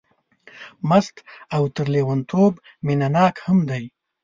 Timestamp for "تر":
1.75-1.87